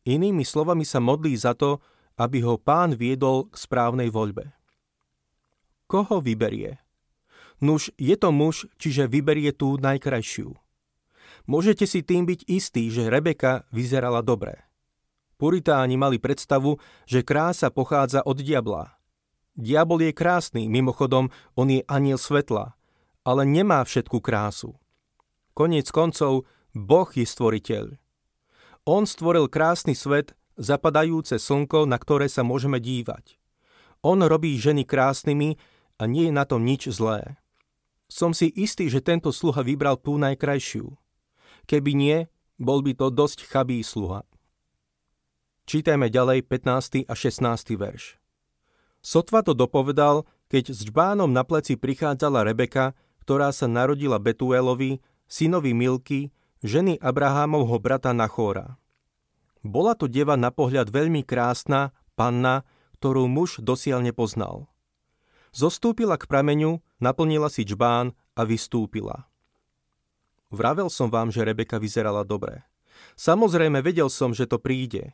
Inými 0.09 0.45
slovami 0.45 0.85
sa 0.85 1.01
modlí 1.01 1.37
za 1.37 1.57
to, 1.57 1.81
aby 2.21 2.45
ho 2.45 2.61
pán 2.61 2.97
viedol 2.97 3.49
k 3.49 3.55
správnej 3.57 4.13
voľbe. 4.13 4.53
Koho 5.89 6.21
vyberie? 6.21 6.81
Nuž 7.65 7.91
je 7.97 8.15
to 8.15 8.29
muž, 8.29 8.69
čiže 8.77 9.09
vyberie 9.09 9.51
tú 9.57 9.81
najkrajšiu. 9.81 10.53
Môžete 11.49 11.89
si 11.89 12.05
tým 12.05 12.29
byť 12.29 12.45
istí, 12.45 12.93
že 12.93 13.09
Rebeka 13.09 13.65
vyzerala 13.73 14.21
dobre. 14.21 14.69
Puritáni 15.41 15.97
mali 15.97 16.21
predstavu, 16.21 16.77
že 17.09 17.25
krása 17.25 17.73
pochádza 17.73 18.21
od 18.27 18.43
diabla. 18.43 18.99
Diabol 19.59 20.07
je 20.07 20.13
krásny, 20.13 20.69
mimochodom, 20.71 21.31
on 21.57 21.69
je 21.71 21.83
aniel 21.89 22.19
svetla, 22.19 22.79
ale 23.27 23.43
nemá 23.43 23.83
všetku 23.83 24.23
krásu. 24.23 24.77
Koniec 25.59 25.91
koncov, 25.91 26.47
Boh 26.71 27.11
je 27.11 27.27
stvoriteľ. 27.27 27.99
On 28.87 29.03
stvoril 29.03 29.51
krásny 29.51 29.99
svet, 29.99 30.39
zapadajúce 30.55 31.35
slnko, 31.35 31.83
na 31.83 31.99
ktoré 31.99 32.31
sa 32.31 32.47
môžeme 32.47 32.79
dívať. 32.79 33.43
On 34.07 34.23
robí 34.23 34.55
ženy 34.55 34.87
krásnymi 34.87 35.59
a 35.99 36.07
nie 36.07 36.31
je 36.31 36.35
na 36.39 36.47
tom 36.47 36.63
nič 36.63 36.87
zlé. 36.95 37.43
Som 38.07 38.39
si 38.39 38.55
istý, 38.55 38.87
že 38.87 39.03
tento 39.03 39.35
sluha 39.35 39.67
vybral 39.67 39.99
tú 39.99 40.15
najkrajšiu. 40.15 40.95
Keby 41.67 41.91
nie, 41.91 42.19
bol 42.55 42.79
by 42.79 42.95
to 42.95 43.11
dosť 43.11 43.51
chabý 43.51 43.83
sluha. 43.83 44.23
Čítajme 45.67 46.07
ďalej 46.07 46.47
15. 46.47 47.03
a 47.11 47.15
16. 47.19 47.75
verš. 47.75 48.15
Sotva 49.03 49.43
to 49.43 49.59
dopovedal, 49.59 50.23
keď 50.47 50.71
s 50.71 50.87
džbánom 50.87 51.35
na 51.35 51.43
pleci 51.43 51.75
prichádzala 51.75 52.47
Rebeka, 52.47 52.95
ktorá 53.27 53.51
sa 53.51 53.67
narodila 53.67 54.23
Betuelovi, 54.23 55.03
synovi 55.29 55.77
Milky, 55.77 56.33
ženy 56.65 56.97
Abrahámovho 56.99 57.77
brata 57.79 58.17
Nachóra. 58.17 58.81
Bola 59.61 59.93
to 59.93 60.09
deva 60.09 60.35
na 60.35 60.49
pohľad 60.49 60.89
veľmi 60.89 61.23
krásna, 61.23 61.93
panna, 62.17 62.65
ktorú 62.99 63.29
muž 63.31 63.61
dosiaľ 63.63 64.03
nepoznal. 64.03 64.67
Zostúpila 65.53 66.17
k 66.17 66.27
prameňu, 66.27 66.81
naplnila 66.99 67.53
si 67.53 67.63
čbán 67.69 68.17
a 68.35 68.43
vystúpila. 68.43 69.29
Vravel 70.49 70.89
som 70.89 71.13
vám, 71.13 71.29
že 71.29 71.45
Rebeka 71.45 71.77
vyzerala 71.77 72.25
dobre. 72.25 72.65
Samozrejme, 73.15 73.85
vedel 73.85 74.09
som, 74.09 74.33
že 74.33 74.49
to 74.49 74.57
príde. 74.57 75.13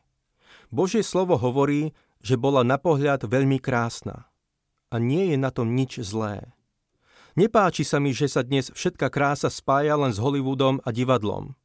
Božie 0.71 1.03
slovo 1.03 1.35
hovorí, 1.37 1.93
že 2.25 2.41
bola 2.41 2.63
na 2.65 2.81
pohľad 2.81 3.27
veľmi 3.27 3.61
krásna. 3.61 4.31
A 4.89 4.97
nie 5.03 5.35
je 5.35 5.37
na 5.37 5.51
tom 5.51 5.75
nič 5.75 6.01
zlé. 6.01 6.55
Nepáči 7.35 7.83
sa 7.83 7.99
mi, 7.99 8.15
že 8.15 8.31
sa 8.31 8.47
dnes 8.47 8.71
všetka 8.71 9.11
krása 9.11 9.51
spája 9.51 9.99
len 9.99 10.15
s 10.15 10.23
Hollywoodom 10.23 10.79
a 10.87 10.95
divadlom. 10.95 11.59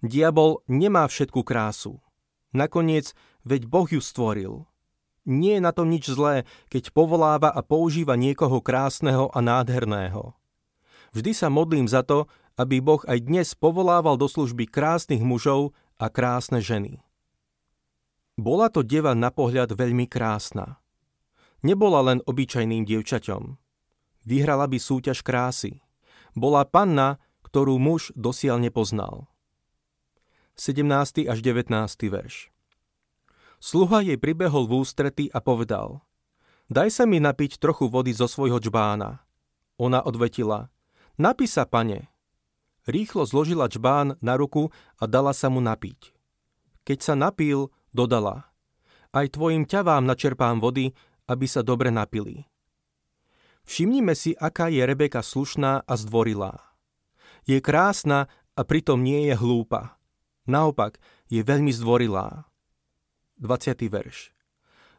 Diabol 0.00 0.64
nemá 0.64 1.04
všetku 1.04 1.44
krásu. 1.44 2.00
Nakoniec, 2.56 3.12
veď 3.44 3.68
Boh 3.68 3.84
ju 3.84 4.00
stvoril. 4.00 4.64
Nie 5.28 5.60
je 5.60 5.64
na 5.64 5.72
tom 5.76 5.92
nič 5.92 6.08
zlé, 6.08 6.48
keď 6.72 6.92
povoláva 6.92 7.52
a 7.52 7.60
používa 7.60 8.16
niekoho 8.16 8.60
krásneho 8.64 9.28
a 9.32 9.44
nádherného. 9.44 10.36
Vždy 11.12 11.32
sa 11.36 11.48
modlím 11.52 11.88
za 11.88 12.04
to, 12.04 12.28
aby 12.56 12.80
Boh 12.80 13.00
aj 13.04 13.28
dnes 13.28 13.52
povolával 13.52 14.16
do 14.16 14.28
služby 14.28 14.68
krásnych 14.68 15.20
mužov 15.20 15.76
a 16.00 16.08
krásne 16.08 16.64
ženy. 16.64 17.04
Bola 18.40 18.72
to 18.72 18.80
deva 18.80 19.12
na 19.12 19.28
pohľad 19.28 19.76
veľmi 19.76 20.08
krásna. 20.08 20.80
Nebola 21.64 22.04
len 22.04 22.18
obyčajným 22.24 22.84
dievčaťom. 22.84 23.63
Vyhrala 24.24 24.64
by 24.64 24.80
súťaž 24.80 25.20
krásy. 25.20 25.84
Bola 26.32 26.64
panna, 26.64 27.20
ktorú 27.44 27.76
muž 27.76 28.10
dosiaľ 28.16 28.58
nepoznal. 28.58 29.28
17. 30.56 31.28
až 31.28 31.38
19. 31.44 31.68
verš 32.08 32.48
Sluha 33.60 34.04
jej 34.04 34.18
pribehol 34.20 34.68
v 34.68 34.84
ústrety 34.84 35.24
a 35.28 35.40
povedal 35.44 36.04
Daj 36.72 36.88
sa 36.90 37.04
mi 37.04 37.20
napiť 37.20 37.60
trochu 37.60 37.92
vody 37.92 38.16
zo 38.16 38.24
svojho 38.24 38.56
džbána. 38.60 39.20
Ona 39.76 40.00
odvetila 40.00 40.72
Napí 41.14 41.46
sa, 41.46 41.62
pane. 41.62 42.10
Rýchlo 42.90 43.22
zložila 43.22 43.70
čbán 43.70 44.18
na 44.18 44.34
ruku 44.34 44.74
a 44.98 45.06
dala 45.06 45.30
sa 45.30 45.46
mu 45.46 45.62
napiť. 45.62 46.10
Keď 46.82 46.98
sa 47.00 47.14
napil, 47.14 47.70
dodala. 47.94 48.50
Aj 49.14 49.26
tvojim 49.30 49.64
ťavám 49.64 50.02
načerpám 50.02 50.58
vody, 50.58 50.90
aby 51.30 51.46
sa 51.46 51.62
dobre 51.62 51.94
napili. 51.94 52.50
Všimnime 53.64 54.12
si, 54.12 54.36
aká 54.36 54.68
je 54.68 54.84
Rebeka 54.84 55.24
slušná 55.24 55.84
a 55.84 55.94
zdvorilá. 55.96 56.60
Je 57.48 57.60
krásna 57.60 58.28
a 58.56 58.60
pritom 58.64 59.00
nie 59.00 59.28
je 59.28 59.34
hlúpa. 59.36 59.96
Naopak, 60.44 61.00
je 61.32 61.40
veľmi 61.40 61.72
zdvorilá. 61.72 62.48
20. 63.40 63.88
verš. 63.88 64.30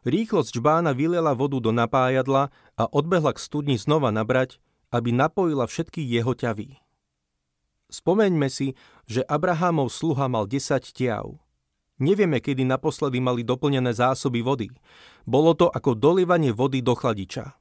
Rýchlo 0.06 0.46
z 0.46 0.58
čbána 0.58 0.94
vyliela 0.94 1.34
vodu 1.34 1.58
do 1.58 1.74
napájadla 1.74 2.54
a 2.78 2.84
odbehla 2.86 3.34
k 3.34 3.42
studni 3.42 3.74
znova 3.74 4.14
nabrať, 4.14 4.62
aby 4.94 5.10
napojila 5.10 5.66
všetky 5.66 5.98
jeho 5.98 6.30
ťavy. 6.30 6.78
Spomeňme 7.90 8.46
si, 8.50 8.74
že 9.06 9.22
Abrahamov 9.26 9.90
sluha 9.90 10.26
mal 10.26 10.46
10 10.46 10.82
tiav. 10.94 11.38
Nevieme, 12.02 12.42
kedy 12.42 12.66
naposledy 12.66 13.22
mali 13.22 13.42
doplnené 13.42 13.94
zásoby 13.94 14.42
vody. 14.42 14.68
Bolo 15.24 15.56
to 15.56 15.66
ako 15.70 15.96
dolivanie 15.96 16.52
vody 16.54 16.82
do 16.82 16.92
chladiča. 16.92 17.56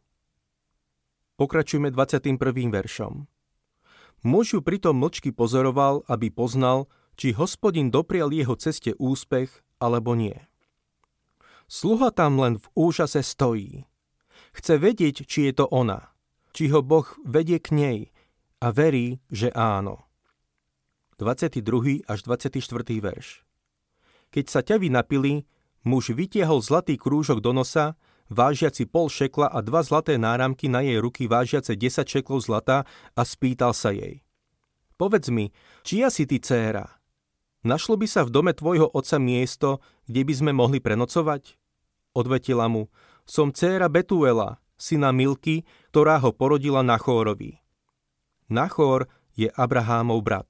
Pokračujme 1.36 1.92
21. 1.92 2.40
veršom. 2.72 3.28
Muž 4.24 4.56
ju 4.56 4.64
pritom 4.64 4.96
mlčky 4.96 5.36
pozoroval, 5.36 6.08
aby 6.08 6.32
poznal, 6.32 6.88
či 7.20 7.36
hospodin 7.36 7.92
doprial 7.92 8.32
jeho 8.32 8.56
ceste 8.56 8.96
úspech 8.96 9.52
alebo 9.84 10.16
nie. 10.16 10.40
Sluha 11.68 12.16
tam 12.16 12.40
len 12.40 12.56
v 12.56 12.66
úžase 12.72 13.20
stojí. 13.20 13.84
Chce 14.56 14.80
vedieť, 14.80 15.28
či 15.28 15.52
je 15.52 15.54
to 15.60 15.68
ona, 15.68 16.16
či 16.56 16.72
ho 16.72 16.80
Boh 16.80 17.04
vedie 17.28 17.60
k 17.60 17.76
nej 17.76 18.00
a 18.64 18.72
verí, 18.72 19.20
že 19.28 19.52
áno. 19.52 20.08
22. 21.20 22.08
až 22.08 22.20
24. 22.24 22.64
verš 23.04 23.44
Keď 24.32 24.46
sa 24.48 24.64
ťavy 24.64 24.88
napili, 24.88 25.44
muž 25.84 26.16
vytiahol 26.16 26.64
zlatý 26.64 26.96
krúžok 26.96 27.44
do 27.44 27.52
nosa, 27.52 28.00
vážiaci 28.32 28.90
pol 28.90 29.12
šekla 29.12 29.52
a 29.52 29.60
dva 29.62 29.86
zlaté 29.86 30.18
náramky 30.18 30.72
na 30.72 30.82
jej 30.82 30.98
ruky 30.98 31.30
vážiace 31.30 31.78
10 31.78 32.06
šeklov 32.06 32.46
zlata 32.46 32.88
a 33.14 33.22
spýtal 33.22 33.76
sa 33.76 33.94
jej. 33.94 34.26
Povedz 34.96 35.28
mi, 35.28 35.52
čia 35.84 36.08
si 36.08 36.24
ty 36.24 36.40
dcéra? 36.40 36.88
Našlo 37.66 37.98
by 37.98 38.08
sa 38.08 38.22
v 38.24 38.32
dome 38.32 38.54
tvojho 38.54 38.88
otca 38.94 39.18
miesto, 39.18 39.84
kde 40.06 40.22
by 40.24 40.34
sme 40.38 40.52
mohli 40.54 40.80
prenocovať? 40.80 41.58
Odvetila 42.16 42.72
mu, 42.72 42.88
som 43.28 43.52
dcéra 43.52 43.92
Betuela, 43.92 44.62
syna 44.80 45.12
Milky, 45.12 45.68
ktorá 45.92 46.22
ho 46.22 46.32
porodila 46.32 46.86
Nachórovi. 46.86 47.60
Nachór 48.48 49.10
je 49.36 49.52
Abrahámov 49.52 50.24
brat. 50.24 50.48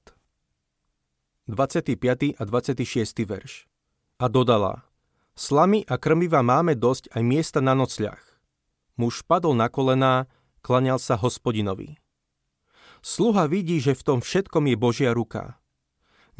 25. 1.50 2.38
a 2.38 2.42
26. 2.42 2.86
verš. 3.26 3.66
A 4.22 4.26
dodala, 4.30 4.85
slamy 5.36 5.84
a 5.84 6.00
krmiva 6.00 6.40
máme 6.42 6.74
dosť 6.74 7.12
aj 7.12 7.22
miesta 7.22 7.60
na 7.62 7.76
nocľach. 7.76 8.24
Muž 8.96 9.22
padol 9.22 9.52
na 9.52 9.68
kolená, 9.68 10.26
klaňal 10.64 10.96
sa 10.96 11.14
hospodinovi. 11.20 12.00
Sluha 13.04 13.46
vidí, 13.46 13.78
že 13.78 13.94
v 13.94 14.02
tom 14.02 14.18
všetkom 14.24 14.66
je 14.72 14.76
Božia 14.80 15.12
ruka. 15.14 15.60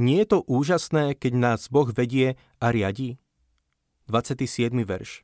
Nie 0.01 0.25
je 0.25 0.35
to 0.35 0.39
úžasné, 0.49 1.15
keď 1.15 1.33
nás 1.37 1.61
Boh 1.71 1.89
vedie 1.93 2.41
a 2.59 2.73
riadi? 2.73 3.21
27. 4.11 4.73
verš. 4.83 5.23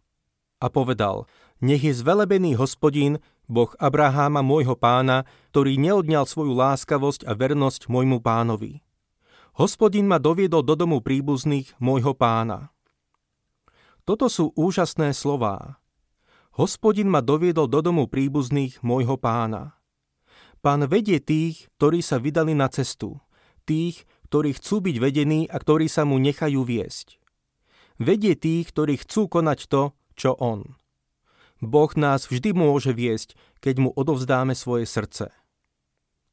A 0.63 0.71
povedal, 0.71 1.27
nech 1.59 1.83
je 1.83 1.97
zvelebený 1.97 2.55
hospodin, 2.61 3.19
Boh 3.51 3.75
Abraháma 3.83 4.41
môjho 4.41 4.79
pána, 4.79 5.27
ktorý 5.51 5.75
neodňal 5.81 6.25
svoju 6.25 6.55
láskavosť 6.55 7.27
a 7.27 7.35
vernosť 7.35 7.91
môjmu 7.91 8.23
pánovi 8.23 8.85
Hospodin 9.53 10.09
ma 10.09 10.17
doviedol 10.17 10.65
do 10.65 10.73
domu 10.73 11.05
príbuzných 11.05 11.77
môjho 11.77 12.17
pána. 12.17 12.72
Toto 14.03 14.27
sú 14.27 14.51
úžasné 14.59 15.15
slová. 15.15 15.79
Hospodin 16.59 17.07
ma 17.07 17.23
doviedol 17.23 17.71
do 17.71 17.79
domu 17.79 18.11
príbuzných 18.11 18.83
môjho 18.83 19.15
pána. 19.15 19.79
Pán 20.59 20.91
vedie 20.91 21.23
tých, 21.23 21.71
ktorí 21.79 22.03
sa 22.03 22.19
vydali 22.19 22.55
na 22.55 22.67
cestu, 22.67 23.23
tých, 23.63 24.03
ktorí 24.27 24.59
chcú 24.59 24.83
byť 24.83 24.97
vedení 24.99 25.41
a 25.47 25.57
ktorí 25.59 25.87
sa 25.87 26.03
mu 26.03 26.19
nechajú 26.19 26.67
viesť. 26.67 27.23
Vedie 28.03 28.35
tých, 28.35 28.75
ktorí 28.75 28.99
chcú 28.99 29.31
konať 29.31 29.71
to, 29.71 29.95
čo 30.19 30.35
on. 30.39 30.75
Boh 31.63 31.93
nás 31.95 32.27
vždy 32.27 32.59
môže 32.59 32.91
viesť, 32.91 33.39
keď 33.63 33.87
mu 33.87 33.91
odovzdáme 33.95 34.59
svoje 34.59 34.83
srdce. 34.83 35.31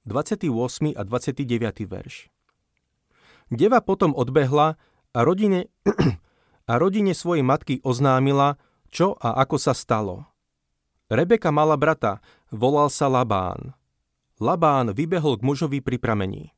28. 0.10 0.50
a 0.98 1.02
29. 1.06 1.86
verš 1.86 2.34
Deva 3.54 3.78
potom 3.86 4.18
odbehla 4.18 4.74
a 5.14 5.20
rodine, 5.22 5.70
a 6.70 6.78
rodine 6.78 7.18
svojej 7.18 7.42
matky 7.42 7.82
oznámila, 7.82 8.62
čo 8.94 9.18
a 9.18 9.42
ako 9.42 9.58
sa 9.58 9.74
stalo. 9.74 10.30
Rebeka 11.10 11.50
mala 11.50 11.74
brata, 11.74 12.22
volal 12.54 12.94
sa 12.94 13.10
Labán. 13.10 13.74
Labán 14.38 14.94
vybehol 14.94 15.42
k 15.42 15.46
mužovi 15.50 15.82
pri 15.82 15.98
pramení. 15.98 16.54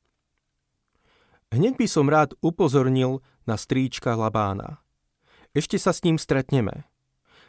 Hneď 1.56 1.80
by 1.80 1.88
som 1.88 2.12
rád 2.12 2.36
upozornil 2.43 3.24
na 3.47 3.56
stríčka 3.56 4.12
Labána. 4.19 4.84
Ešte 5.56 5.80
sa 5.80 5.95
s 5.95 6.04
ním 6.04 6.19
stretneme. 6.19 6.84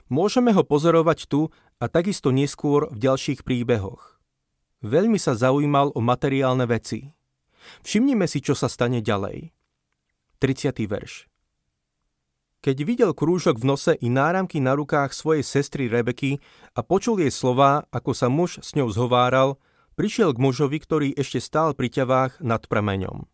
Môžeme 0.07 0.55
ho 0.55 0.63
pozorovať 0.63 1.27
tu 1.27 1.51
a 1.83 1.91
takisto 1.91 2.31
neskôr 2.31 2.91
v 2.91 2.99
ďalších 3.03 3.43
príbehoch. 3.43 4.23
Veľmi 4.83 5.19
sa 5.19 5.35
zaujímal 5.35 5.95
o 5.95 6.01
materiálne 6.03 6.67
veci. 6.67 7.15
Všimnime 7.87 8.27
si, 8.27 8.43
čo 8.43 8.59
sa 8.59 8.67
stane 8.67 8.99
ďalej. 8.99 9.55
30. 10.43 10.75
verš. 10.91 11.32
Keď 12.63 12.77
videl 12.87 13.11
krúžok 13.11 13.59
v 13.59 13.75
nose 13.75 13.93
i 13.99 14.07
náramky 14.07 14.63
na 14.63 14.79
rukách 14.79 15.11
svojej 15.11 15.43
sestry 15.43 15.91
Rebeky 15.91 16.39
a 16.79 16.87
počul 16.87 17.19
jej 17.19 17.35
slová, 17.35 17.91
ako 17.91 18.15
sa 18.15 18.31
muž 18.31 18.63
s 18.63 18.79
ňou 18.79 18.87
zhováral, 18.87 19.59
prišiel 19.99 20.31
k 20.31 20.39
mužovi, 20.39 20.79
ktorý 20.79 21.09
ešte 21.19 21.43
stál 21.43 21.75
pri 21.75 21.91
ťavách 21.91 22.39
nad 22.39 22.63
prameňom. 22.71 23.27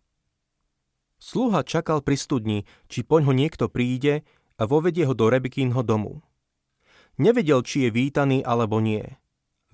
Sluha 1.20 1.60
čakal 1.60 2.00
pri 2.00 2.16
studni, 2.16 2.58
či 2.88 3.04
poň 3.04 3.28
ho 3.28 3.32
niekto 3.36 3.68
príde 3.68 4.24
a 4.56 4.64
vovedie 4.64 5.04
ho 5.04 5.12
do 5.12 5.28
Rebekínho 5.28 5.84
domu. 5.84 6.24
Nevedel, 7.20 7.60
či 7.68 7.84
je 7.84 7.90
vítaný 7.92 8.40
alebo 8.40 8.80
nie. 8.80 9.04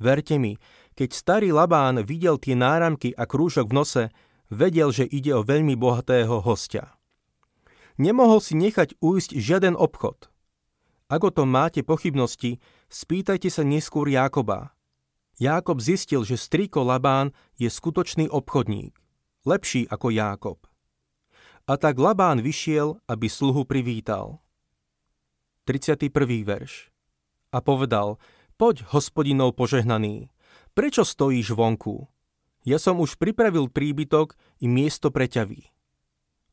Verte 0.03 0.35
mi, 0.35 0.59
keď 0.99 1.15
starý 1.15 1.55
Labán 1.55 2.03
videl 2.03 2.43
tie 2.43 2.59
náramky 2.59 3.15
a 3.15 3.23
krúžok 3.23 3.71
v 3.71 3.77
nose, 3.77 4.03
vedel, 4.51 4.91
že 4.91 5.07
ide 5.07 5.31
o 5.31 5.47
veľmi 5.47 5.79
bohatého 5.79 6.43
hostia. 6.43 6.94
Nemohol 7.95 8.43
si 8.43 8.59
nechať 8.59 8.99
ujsť 8.99 9.39
žiaden 9.39 9.79
obchod. 9.79 10.27
Ak 11.07 11.23
o 11.23 11.31
tom 11.31 11.53
máte 11.53 11.87
pochybnosti, 11.87 12.59
spýtajte 12.91 13.47
sa 13.53 13.63
neskôr 13.63 14.11
Jákoba. 14.11 14.75
Jákob 15.39 15.79
zistil, 15.79 16.27
že 16.27 16.35
strýko 16.35 16.83
Labán 16.83 17.31
je 17.55 17.71
skutočný 17.71 18.31
obchodník, 18.31 18.99
lepší 19.47 19.87
ako 19.87 20.11
Jákob. 20.11 20.59
A 21.71 21.79
tak 21.79 21.99
Labán 21.99 22.43
vyšiel, 22.43 22.99
aby 23.07 23.27
sluhu 23.31 23.63
privítal. 23.63 24.43
31. 25.65 26.11
verš. 26.45 26.91
A 27.55 27.63
povedal, 27.63 28.19
poď, 28.59 28.85
hospodinov 28.91 29.55
požehnaný, 29.55 30.35
prečo 30.75 31.07
stojíš 31.07 31.55
vonku? 31.55 32.11
Ja 32.67 32.83
som 32.83 32.99
už 32.99 33.17
pripravil 33.23 33.71
príbytok 33.71 34.35
i 34.61 34.67
miesto 34.67 35.15
pre 35.15 35.31
ťavy. 35.31 35.69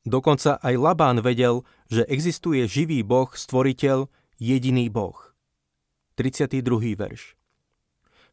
Dokonca 0.01 0.57
aj 0.57 0.75
Labán 0.81 1.21
vedel, 1.21 1.61
že 1.85 2.01
existuje 2.09 2.65
živý 2.65 3.05
Boh, 3.05 3.29
stvoriteľ, 3.29 4.09
jediný 4.41 4.89
Boh. 4.89 5.37
32. 6.17 6.65
verš. 6.97 7.37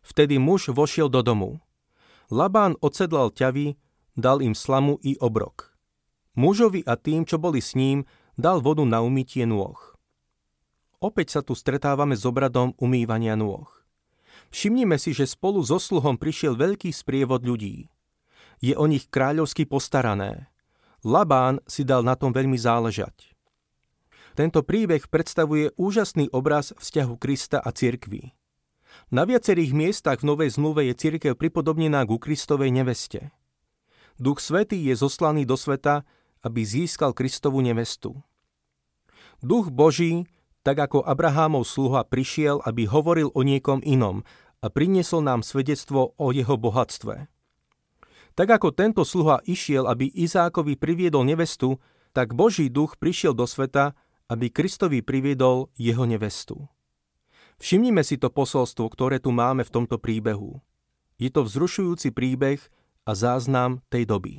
Vtedy 0.01 0.41
muž 0.41 0.73
vošiel 0.73 1.13
do 1.13 1.21
domu. 1.21 1.61
Labán 2.33 2.77
odsedlal 2.81 3.33
ťavy, 3.37 3.77
dal 4.17 4.41
im 4.41 4.57
slamu 4.57 4.97
i 5.05 5.21
obrok. 5.21 5.77
Mužovi 6.39 6.87
a 6.89 6.97
tým, 6.97 7.29
čo 7.29 7.37
boli 7.37 7.61
s 7.61 7.77
ním, 7.77 8.09
dal 8.39 8.65
vodu 8.65 8.87
na 8.89 9.05
umytie 9.05 9.45
nôh. 9.45 9.77
Opäť 10.99 11.39
sa 11.39 11.41
tu 11.45 11.53
stretávame 11.53 12.17
s 12.17 12.25
obradom 12.25 12.73
umývania 12.81 13.37
nôh. 13.37 13.69
Všimnime 14.49 14.97
si, 14.97 15.13
že 15.13 15.29
spolu 15.29 15.61
so 15.61 15.77
sluhom 15.77 16.17
prišiel 16.17 16.57
veľký 16.57 16.91
sprievod 16.91 17.45
ľudí. 17.45 17.93
Je 18.59 18.75
o 18.75 18.89
nich 18.89 19.07
kráľovsky 19.07 19.69
postarané. 19.69 20.51
Labán 21.07 21.63
si 21.67 21.87
dal 21.87 22.03
na 22.03 22.19
tom 22.19 22.35
veľmi 22.35 22.59
záležať. 22.59 23.35
Tento 24.35 24.63
príbeh 24.63 25.03
predstavuje 25.11 25.75
úžasný 25.75 26.31
obraz 26.31 26.71
vzťahu 26.79 27.15
Krista 27.19 27.59
a 27.59 27.75
cirkvi. 27.75 28.35
Na 29.11 29.27
viacerých 29.27 29.75
miestach 29.75 30.23
v 30.23 30.31
Novej 30.35 30.55
zmluve 30.55 30.87
je 30.91 30.95
cirkev 30.95 31.35
pripodobnená 31.35 32.07
ku 32.07 32.19
Kristovej 32.23 32.71
neveste. 32.71 33.35
Duch 34.19 34.43
Svetý 34.43 34.79
je 34.79 34.95
zoslaný 34.99 35.47
do 35.47 35.55
sveta, 35.55 36.03
aby 36.43 36.63
získal 36.63 37.15
Kristovu 37.15 37.63
nevestu. 37.63 38.19
Duch 39.39 39.71
Boží 39.71 40.27
tak 40.69 40.85
ako 40.85 41.01
Abrahámov 41.01 41.65
sluha 41.65 42.05
prišiel, 42.05 42.61
aby 42.61 42.85
hovoril 42.85 43.33
o 43.33 43.41
niekom 43.41 43.81
inom 43.81 44.21
a 44.61 44.69
priniesol 44.69 45.25
nám 45.25 45.41
svedectvo 45.41 46.13
o 46.19 46.27
jeho 46.29 46.61
bohatstve. 46.61 47.31
Tak 48.39 48.55
ako 48.55 48.71
tento 48.71 49.03
sluha 49.03 49.43
išiel, 49.43 49.91
aby 49.91 50.15
Izákovi 50.15 50.79
priviedol 50.79 51.27
nevestu, 51.27 51.83
tak 52.15 52.39
Boží 52.39 52.71
duch 52.71 52.95
prišiel 52.95 53.35
do 53.35 53.51
sveta, 53.51 53.99
aby 54.31 54.47
Kristovi 54.47 55.03
priviedol 55.03 55.75
jeho 55.75 56.07
nevestu. 56.07 56.71
Všimnime 57.59 58.07
si 58.07 58.15
to 58.15 58.31
posolstvo, 58.31 58.87
ktoré 58.95 59.19
tu 59.19 59.35
máme 59.35 59.67
v 59.67 59.75
tomto 59.75 59.99
príbehu. 59.99 60.63
Je 61.19 61.35
to 61.35 61.43
vzrušujúci 61.43 62.15
príbeh 62.15 62.63
a 63.03 63.11
záznam 63.19 63.83
tej 63.91 64.07
doby. 64.07 64.39